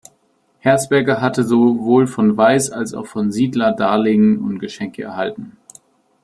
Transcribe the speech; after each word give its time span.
Herzberger 0.57 1.21
hatte 1.21 1.43
sowohl 1.43 2.07
von 2.07 2.35
Weiss 2.35 2.71
als 2.71 2.95
auch 2.95 3.05
von 3.05 3.31
Siedler 3.31 3.71
Darlehen 3.71 4.39
und 4.39 4.57
Geschenke 4.57 5.03
erhalten. 5.03 5.57